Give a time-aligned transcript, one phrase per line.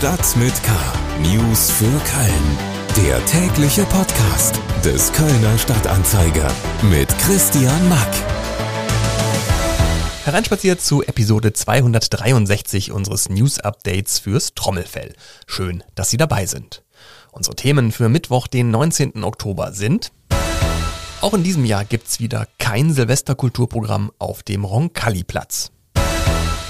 [0.00, 0.72] Stadt mit K.
[1.20, 3.06] News für Köln.
[3.06, 6.50] Der tägliche Podcast des Kölner Stadtanzeiger
[6.90, 8.08] mit Christian Mack.
[10.24, 15.12] Hereinspaziert zu Episode 263 unseres News Updates fürs Trommelfell.
[15.46, 16.82] Schön, dass Sie dabei sind.
[17.30, 19.22] Unsere Themen für Mittwoch, den 19.
[19.22, 20.12] Oktober sind
[21.20, 25.70] auch in diesem Jahr gibt's wieder kein Silvesterkulturprogramm auf dem Roncalli-Platz.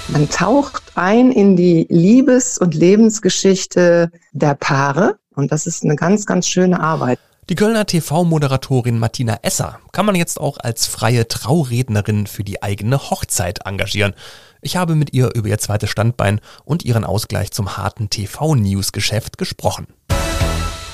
[0.07, 6.25] Man taucht ein in die Liebes- und Lebensgeschichte der Paare und das ist eine ganz,
[6.25, 7.19] ganz schöne Arbeit.
[7.49, 12.97] Die Kölner TV-Moderatorin Martina Esser kann man jetzt auch als freie Traurednerin für die eigene
[13.09, 14.13] Hochzeit engagieren.
[14.61, 19.87] Ich habe mit ihr über ihr zweites Standbein und ihren Ausgleich zum harten TV-News-Geschäft gesprochen.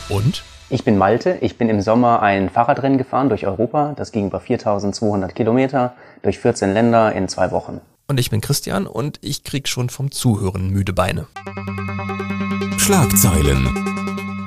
[0.10, 0.44] Und?
[0.70, 1.38] Ich bin Malte.
[1.42, 3.94] Ich bin im Sommer ein Fahrradrennen gefahren durch Europa.
[3.96, 5.94] Das ging über 4200 Kilometer
[6.24, 7.82] durch 14 Länder in zwei Wochen.
[8.08, 11.28] Und ich bin Christian und ich krieg schon vom Zuhören müde Beine.
[12.78, 13.98] Schlagzeilen.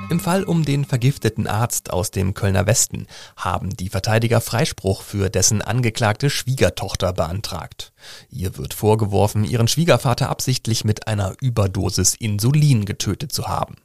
[0.09, 5.29] Im Fall um den vergifteten Arzt aus dem Kölner Westen haben die Verteidiger Freispruch für
[5.29, 7.93] dessen angeklagte Schwiegertochter beantragt.
[8.29, 13.75] Ihr wird vorgeworfen, ihren Schwiegervater absichtlich mit einer Überdosis Insulin getötet zu haben.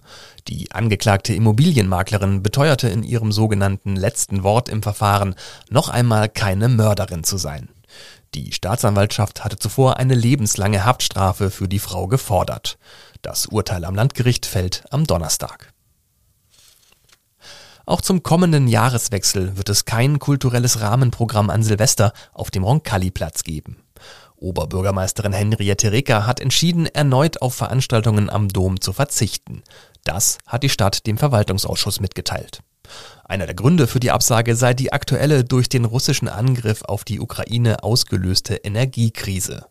[0.48, 5.36] Die angeklagte Immobilienmaklerin beteuerte in ihrem sogenannten letzten Wort im Verfahren,
[5.68, 7.68] noch einmal keine Mörderin zu sein.
[8.36, 12.76] Die Staatsanwaltschaft hatte zuvor eine lebenslange Haftstrafe für die Frau gefordert.
[13.22, 15.72] Das Urteil am Landgericht fällt am Donnerstag.
[17.86, 23.82] Auch zum kommenden Jahreswechsel wird es kein kulturelles Rahmenprogramm an Silvester auf dem Roncalli-Platz geben.
[24.36, 29.62] Oberbürgermeisterin Henriette Reker hat entschieden, erneut auf Veranstaltungen am Dom zu verzichten.
[30.04, 32.60] Das hat die Stadt dem Verwaltungsausschuss mitgeteilt.
[33.24, 37.20] Einer der Gründe für die Absage sei die aktuelle durch den russischen Angriff auf die
[37.20, 39.66] Ukraine ausgelöste Energiekrise.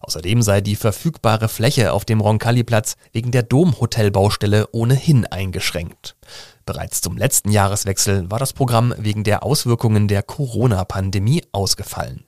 [0.00, 6.16] Außerdem sei die verfügbare Fläche auf dem Roncalli-Platz wegen der Domhotelbaustelle ohnehin eingeschränkt.
[6.64, 12.24] Bereits zum letzten Jahreswechsel war das Programm wegen der Auswirkungen der Corona-Pandemie ausgefallen.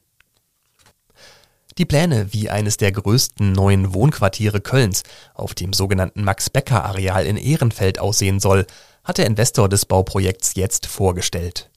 [1.79, 8.01] Die Pläne, wie eines der größten neuen Wohnquartiere Kölns auf dem sogenannten Max-Becker-Areal in Ehrenfeld
[8.01, 8.67] aussehen soll,
[9.09, 11.71] hat der Investor des Bauprojekts jetzt vorgestellt.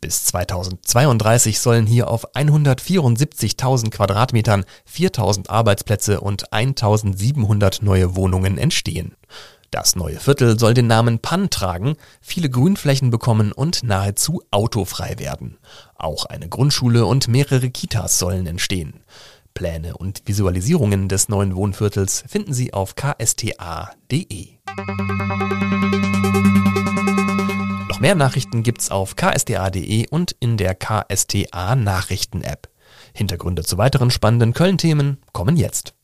[0.00, 9.14] Bis 2032 sollen hier auf 174.000 Quadratmetern 4.000 Arbeitsplätze und 1.700 neue Wohnungen entstehen.
[9.70, 15.58] Das neue Viertel soll den Namen Pann tragen, viele Grünflächen bekommen und nahezu autofrei werden.
[15.94, 19.04] Auch eine Grundschule und mehrere Kitas sollen entstehen.
[19.52, 24.48] Pläne und Visualisierungen des neuen Wohnviertels finden Sie auf ksta.de.
[27.98, 32.68] Noch mehr Nachrichten gibt's auf ksta.de und in der KSTA Nachrichten App.
[33.12, 35.97] Hintergründe zu weiteren spannenden Köln-Themen kommen jetzt.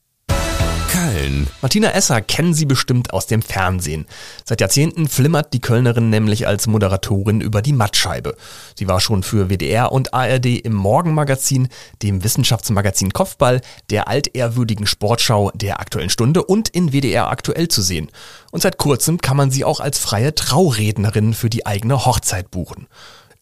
[1.24, 1.46] Köln.
[1.62, 4.06] Martina Esser kennen Sie bestimmt aus dem Fernsehen.
[4.44, 8.36] Seit Jahrzehnten flimmert die Kölnerin nämlich als Moderatorin über die Mattscheibe.
[8.78, 11.68] Sie war schon für WDR und ARD im Morgenmagazin,
[12.02, 18.10] dem Wissenschaftsmagazin Kopfball, der altehrwürdigen Sportschau der Aktuellen Stunde und in WDR aktuell zu sehen.
[18.50, 22.86] Und seit kurzem kann man sie auch als freie Traurednerin für die eigene Hochzeit buchen.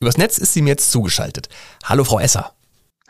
[0.01, 1.49] Übers Netz ist sie mir jetzt zugeschaltet.
[1.85, 2.53] Hallo Frau Esser.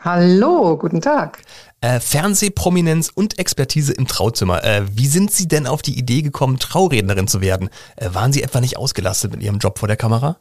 [0.03, 1.43] Hallo, guten Tag.
[1.79, 4.61] Äh, Fernsehprominenz und Expertise im Trauzimmer.
[4.61, 7.69] Äh, wie sind Sie denn auf die Idee gekommen, Traurednerin zu werden?
[7.95, 10.35] Äh, waren Sie etwa nicht ausgelastet mit Ihrem Job vor der Kamera?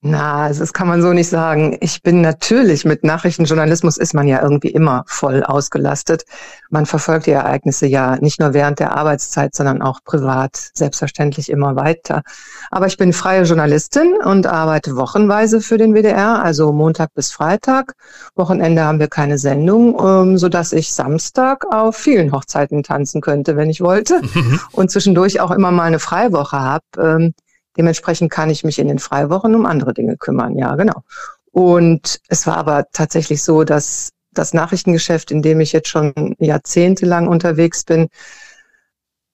[0.00, 1.76] Na, also das kann man so nicht sagen.
[1.80, 6.22] Ich bin natürlich mit Nachrichtenjournalismus ist man ja irgendwie immer voll ausgelastet.
[6.70, 11.74] Man verfolgt die Ereignisse ja nicht nur während der Arbeitszeit, sondern auch privat selbstverständlich immer
[11.74, 12.22] weiter.
[12.70, 17.94] Aber ich bin freie Journalistin und arbeite wochenweise für den WDR, also Montag bis Freitag.
[18.36, 23.56] Wochenende haben wir keine Sendung, ähm, so dass ich Samstag auf vielen Hochzeiten tanzen könnte,
[23.56, 24.20] wenn ich wollte.
[24.22, 24.60] Mhm.
[24.70, 27.32] Und zwischendurch auch immer mal eine Freiwoche habe.
[27.78, 30.58] Dementsprechend kann ich mich in den Freiwochen um andere Dinge kümmern.
[30.58, 31.04] Ja, genau.
[31.52, 37.28] Und es war aber tatsächlich so, dass das Nachrichtengeschäft, in dem ich jetzt schon jahrzehntelang
[37.28, 38.08] unterwegs bin,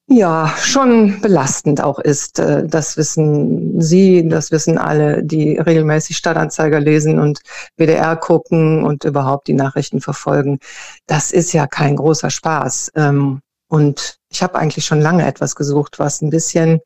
[0.06, 2.38] ja, schon belastend auch ist.
[2.38, 7.40] Äh, das wissen Sie, das wissen alle, die regelmäßig Stadtanzeiger lesen und
[7.76, 10.58] WDR gucken und überhaupt die Nachrichten verfolgen.
[11.06, 12.92] Das ist ja kein großer Spaß.
[12.96, 16.80] Ähm, und ich habe eigentlich schon lange etwas gesucht, was ein bisschen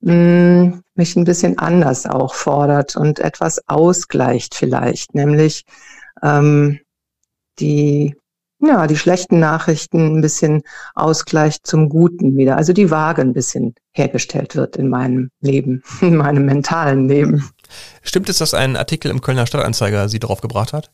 [0.00, 5.64] mh, hm, mich ein bisschen anders auch fordert und etwas ausgleicht vielleicht, nämlich
[6.22, 6.80] ähm,
[7.58, 8.16] die
[8.62, 10.62] ja, die schlechten Nachrichten ein bisschen
[10.94, 12.56] ausgleicht zum Guten wieder.
[12.56, 17.48] Also die Waage ein bisschen hergestellt wird in meinem Leben, in meinem mentalen Leben.
[18.02, 20.90] Stimmt es, dass ein Artikel im Kölner Stadtanzeiger Sie darauf gebracht hat?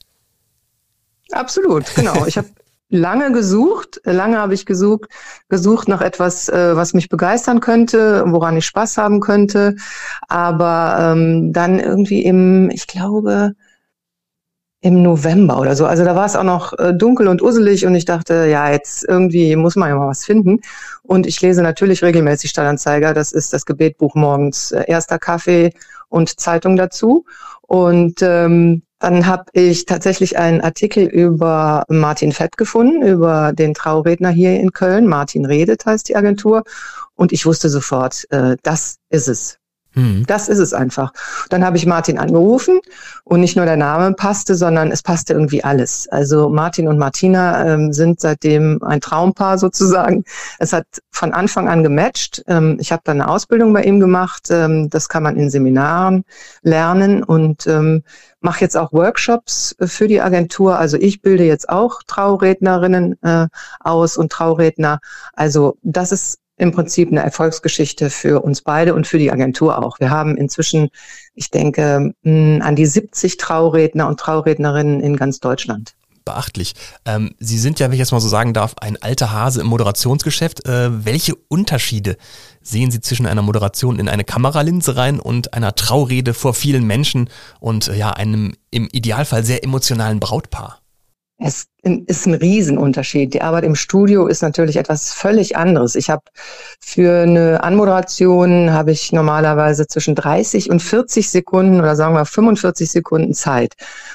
[1.33, 2.27] Absolut, genau.
[2.27, 2.49] Ich habe
[2.89, 5.09] lange gesucht, lange habe ich gesucht,
[5.49, 9.77] gesucht nach etwas, äh, was mich begeistern könnte, woran ich Spaß haben könnte.
[10.29, 13.55] Aber ähm, dann irgendwie im, ich glaube,
[14.87, 15.87] im November oder so.
[15.87, 19.05] Also da war es auch noch äh, dunkel und uselig und ich dachte, ja, jetzt
[19.09, 20.61] irgendwie muss man ja mal was finden.
[21.03, 23.13] Und ich lese natürlich regelmäßig Stadtanzeiger.
[23.13, 25.73] Das ist das Gebetbuch morgens, äh, erster Kaffee
[26.09, 27.25] und Zeitung dazu.
[27.63, 34.31] Und ähm, dann habe ich tatsächlich einen Artikel über Martin Fett gefunden, über den Trauredner
[34.31, 35.07] hier in Köln.
[35.07, 36.65] Martin Redet heißt die Agentur.
[37.15, 39.59] Und ich wusste sofort, äh, das ist es.
[39.97, 40.25] Hm.
[40.27, 41.13] Das ist es einfach.
[41.49, 42.81] Dann habe ich Martin angerufen
[43.25, 46.07] und nicht nur der Name passte, sondern es passte irgendwie alles.
[46.11, 50.25] Also Martin und Martina ähm, sind seitdem ein Traumpaar sozusagen.
[50.59, 52.45] Es hat von Anfang an gematcht.
[52.47, 54.49] Ähm, ich habe dann eine Ausbildung bei ihm gemacht.
[54.51, 56.25] Ähm, das kann man in Seminaren
[56.61, 58.03] lernen und ähm,
[58.41, 60.79] mache jetzt auch Workshops für die Agentur.
[60.79, 63.47] Also ich bilde jetzt auch Traurednerinnen äh,
[63.81, 65.01] aus und Trauredner.
[65.33, 70.01] Also das ist im Prinzip eine Erfolgsgeschichte für uns beide und für die Agentur auch.
[70.01, 70.89] Wir haben inzwischen,
[71.35, 75.95] ich denke, an die 70 Trauredner und Traurednerinnen in ganz Deutschland
[76.27, 76.75] beachtlich.
[77.07, 79.69] Ähm, Sie sind ja, wenn ich jetzt mal so sagen darf, ein alter Hase im
[79.69, 80.67] Moderationsgeschäft.
[80.67, 82.19] Äh, welche Unterschiede
[82.61, 87.31] sehen Sie zwischen einer Moderation in eine Kameralinse rein und einer Traurede vor vielen Menschen
[87.61, 90.81] und äh, ja, einem im Idealfall sehr emotionalen Brautpaar?
[91.39, 93.35] Es ist ein Riesenunterschied.
[93.35, 95.95] Die Arbeit im Studio ist natürlich etwas völlig anderes.
[95.95, 96.23] Ich habe
[96.81, 102.91] für eine Anmoderation habe ich normalerweise zwischen 30 und 40 Sekunden oder sagen wir 45
[102.91, 103.75] Sekunden Zeit.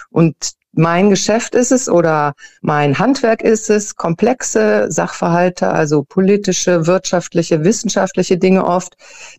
[0.10, 0.36] Und
[0.74, 8.38] mein Geschäft ist es oder mein Handwerk ist es, komplexe Sachverhalte, also politische, wirtschaftliche, wissenschaftliche
[8.38, 8.96] Dinge oft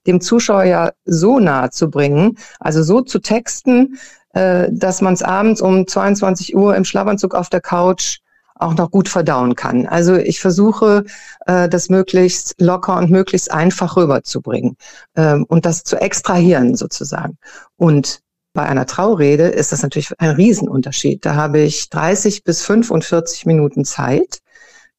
[0.07, 3.99] dem Zuschauer ja so nahe zu bringen, also so zu texten,
[4.33, 8.19] äh, dass man es abends um 22 Uhr im Schlafanzug auf der Couch
[8.55, 9.87] auch noch gut verdauen kann.
[9.87, 11.05] Also ich versuche,
[11.47, 14.77] äh, das möglichst locker und möglichst einfach rüberzubringen
[15.17, 17.39] ähm, und das zu extrahieren sozusagen.
[17.77, 18.21] Und
[18.55, 21.25] bei einer Traurede ist das natürlich ein Riesenunterschied.
[21.25, 24.42] Da habe ich 30 bis 45 Minuten Zeit.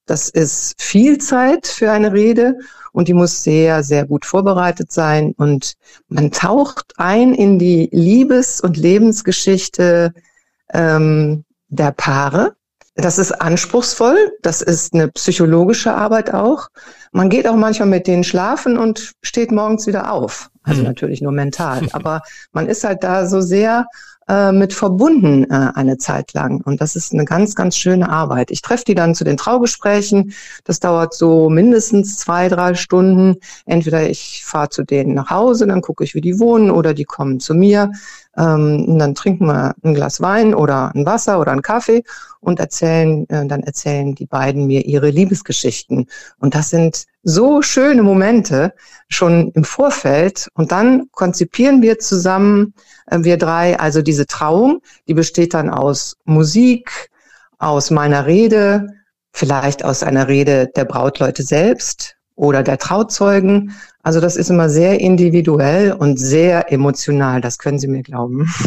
[0.06, 2.58] Das ist viel Zeit für eine Rede
[2.92, 5.34] und die muss sehr, sehr gut vorbereitet sein.
[5.38, 5.74] Und
[6.08, 10.14] man taucht ein in die Liebes- und Lebensgeschichte
[10.74, 12.56] ähm, der Paare.
[12.96, 16.68] Das ist anspruchsvoll, das ist eine psychologische Arbeit auch.
[17.12, 20.52] Man geht auch manchmal mit denen schlafen und steht morgens wieder auf.
[20.62, 20.88] Also mhm.
[20.88, 21.88] natürlich nur mental.
[21.94, 22.22] Aber
[22.52, 23.88] man ist halt da so sehr
[24.28, 26.62] äh, mit verbunden äh, eine Zeit lang.
[26.62, 28.52] Und das ist eine ganz, ganz schöne Arbeit.
[28.52, 30.34] Ich treffe die dann zu den Traugesprächen.
[30.64, 33.38] Das dauert so mindestens zwei, drei Stunden.
[33.66, 37.06] Entweder ich fahre zu denen nach Hause, dann gucke ich, wie die wohnen, oder die
[37.06, 37.92] kommen zu mir.
[38.38, 42.04] Ähm, und dann trinken wir ein Glas Wein oder ein Wasser oder einen Kaffee
[42.40, 46.08] und erzählen, äh, dann erzählen die beiden mir ihre Liebesgeschichten.
[46.40, 48.74] Und das sind so schöne Momente
[49.08, 50.50] schon im Vorfeld.
[50.54, 52.74] Und dann konzipieren wir zusammen,
[53.08, 57.10] äh, wir drei, also diese Trauung, die besteht dann aus Musik,
[57.60, 58.88] aus meiner Rede,
[59.32, 63.74] vielleicht aus einer Rede der Brautleute selbst oder der Trauzeugen.
[64.04, 68.48] Also das ist immer sehr individuell und sehr emotional, das können Sie mir glauben.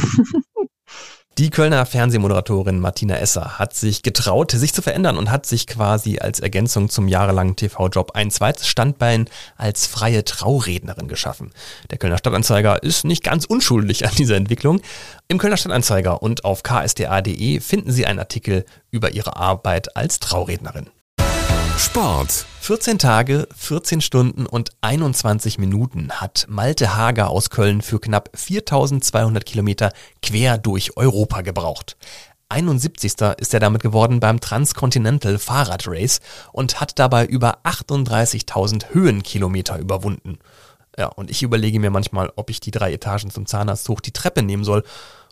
[1.38, 6.18] Die Kölner Fernsehmoderatorin Martina Esser hat sich getraut, sich zu verändern und hat sich quasi
[6.18, 9.28] als Ergänzung zum jahrelangen TV-Job ein zweites Standbein
[9.58, 11.52] als freie Traurednerin geschaffen.
[11.90, 14.80] Der Kölner Stadtanzeiger ist nicht ganz unschuldig an dieser Entwicklung.
[15.28, 20.86] Im Kölner Stadtanzeiger und auf ksda.de finden Sie einen Artikel über ihre Arbeit als Traurednerin.
[21.78, 22.46] Sport.
[22.60, 29.44] 14 Tage, 14 Stunden und 21 Minuten hat Malte Hager aus Köln für knapp 4200
[29.44, 29.92] Kilometer
[30.22, 31.96] quer durch Europa gebraucht.
[32.48, 33.12] 71.
[33.38, 36.20] ist er damit geworden beim Transcontinental Fahrradrace
[36.52, 40.38] und hat dabei über 38.000 Höhenkilometer überwunden.
[40.98, 44.12] Ja, und ich überlege mir manchmal, ob ich die drei Etagen zum Zahnarzt hoch die
[44.12, 44.82] Treppe nehmen soll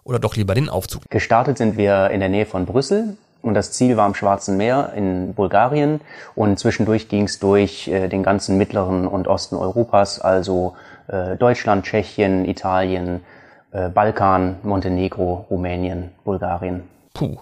[0.02, 1.04] oder doch lieber den Aufzug.
[1.08, 4.92] Gestartet sind wir in der Nähe von Brüssel und das Ziel war am Schwarzen Meer
[4.96, 6.00] in Bulgarien
[6.34, 10.74] und zwischendurch ging es durch äh, den ganzen mittleren und Osten Europas, also
[11.08, 13.22] äh, Deutschland, Tschechien, Italien,
[13.72, 16.84] äh, Balkan, Montenegro, Rumänien, Bulgarien.
[17.12, 17.36] Puh.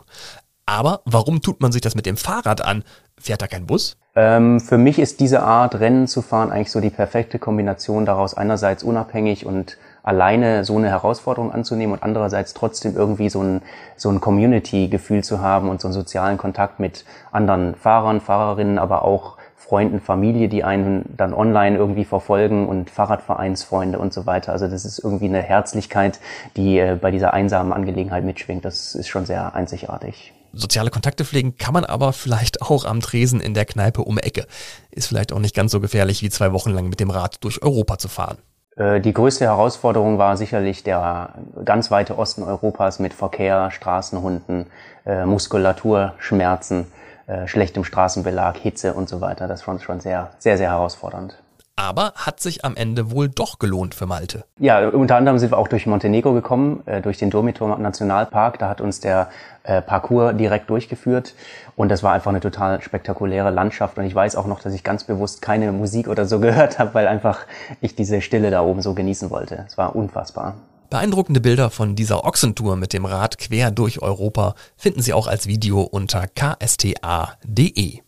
[0.66, 2.84] Aber warum tut man sich das mit dem Fahrrad an?
[3.18, 3.96] Fährt da kein Bus?
[4.14, 8.34] Ähm, für mich ist diese Art Rennen zu fahren eigentlich so die perfekte Kombination daraus,
[8.34, 13.62] einerseits unabhängig und alleine so eine Herausforderung anzunehmen und andererseits trotzdem irgendwie so ein,
[13.96, 19.04] so ein Community-Gefühl zu haben und so einen sozialen Kontakt mit anderen Fahrern, Fahrerinnen, aber
[19.04, 24.52] auch Freunden, Familie, die einen dann online irgendwie verfolgen und Fahrradvereinsfreunde und so weiter.
[24.52, 26.20] Also das ist irgendwie eine Herzlichkeit,
[26.56, 28.64] die äh, bei dieser einsamen Angelegenheit mitschwingt.
[28.64, 30.34] Das ist schon sehr einzigartig.
[30.52, 34.46] Soziale Kontakte pflegen kann man aber vielleicht auch am Tresen in der Kneipe um Ecke.
[34.90, 37.62] Ist vielleicht auch nicht ganz so gefährlich, wie zwei Wochen lang mit dem Rad durch
[37.62, 38.36] Europa zu fahren.
[38.76, 41.30] Äh, die größte Herausforderung war sicherlich der
[41.64, 44.66] ganz weite Osten Europas mit Verkehr, Straßenhunden,
[45.06, 46.86] äh, Muskulaturschmerzen,
[47.26, 49.48] äh, schlechtem Straßenbelag, Hitze und so weiter.
[49.48, 51.36] Das war schon sehr, sehr, sehr herausfordernd.
[51.82, 54.44] Aber hat sich am Ende wohl doch gelohnt für Malte.
[54.60, 58.60] Ja, unter anderem sind wir auch durch Montenegro gekommen, äh, durch den Domitor Nationalpark.
[58.60, 59.30] Da hat uns der
[59.64, 61.34] äh, Parcours direkt durchgeführt
[61.74, 63.98] und das war einfach eine total spektakuläre Landschaft.
[63.98, 66.94] Und ich weiß auch noch, dass ich ganz bewusst keine Musik oder so gehört habe,
[66.94, 67.40] weil einfach
[67.80, 69.64] ich diese Stille da oben so genießen wollte.
[69.66, 70.54] Es war unfassbar.
[70.88, 75.48] Beeindruckende Bilder von dieser Ochsentour mit dem Rad quer durch Europa finden Sie auch als
[75.48, 78.02] Video unter ksta.de.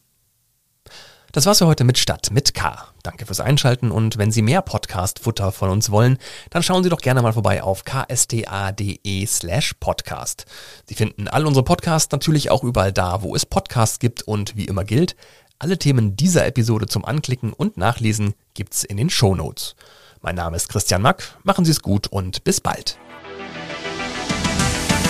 [1.35, 2.87] Das war's für heute mit Stadt mit K.
[3.03, 6.19] Danke fürs Einschalten und wenn Sie mehr Podcast-Futter von uns wollen,
[6.51, 10.47] dann schauen Sie doch gerne mal vorbei auf ksta.de slash podcast.
[10.87, 14.67] Sie finden all unsere Podcasts natürlich auch überall da, wo es Podcasts gibt und wie
[14.67, 15.17] immer gilt,
[15.59, 19.75] alle Themen dieser Episode zum Anklicken und Nachlesen gibt's in den Show Notes.
[20.23, 22.97] Mein Name ist Christian Mack, machen Sie es gut und bis bald.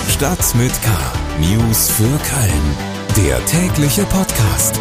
[0.09, 0.90] Stadt mit K.
[1.38, 2.76] News für Köln.
[3.14, 4.81] Der tägliche Podcast.